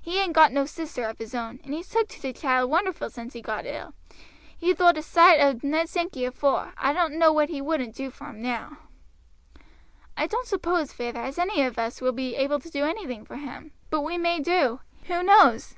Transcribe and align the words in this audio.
He 0.00 0.20
ain't 0.22 0.32
got 0.32 0.52
no 0.52 0.64
sister 0.64 1.02
of 1.06 1.18
his 1.18 1.34
own, 1.34 1.58
and 1.64 1.74
he's 1.74 1.88
took 1.88 2.06
to 2.10 2.20
t' 2.22 2.32
child 2.32 2.70
wonderful 2.70 3.10
since 3.10 3.32
he 3.32 3.42
got 3.42 3.66
ill. 3.66 3.94
He 4.56 4.72
thowt 4.72 4.96
a 4.96 5.02
soight 5.02 5.40
o' 5.40 5.58
Ned 5.60 5.88
Sankey 5.88 6.24
afore; 6.24 6.72
I 6.78 6.92
doan't 6.92 7.14
know 7.16 7.32
what 7.32 7.48
he 7.48 7.60
wouldn't 7.60 7.96
do 7.96 8.12
for 8.12 8.26
him 8.26 8.40
now." 8.40 8.76
"I 10.16 10.28
don't 10.28 10.46
suppose, 10.46 10.92
feyther, 10.92 11.18
as 11.18 11.36
any 11.36 11.62
of 11.62 11.80
us 11.80 12.00
will 12.00 12.12
be 12.12 12.36
able 12.36 12.60
to 12.60 12.70
do 12.70 12.84
anything 12.84 13.24
for 13.24 13.38
him; 13.38 13.72
but 13.90 14.02
we 14.02 14.16
may 14.16 14.38
do, 14.38 14.78
who 15.08 15.24
knows?" 15.24 15.74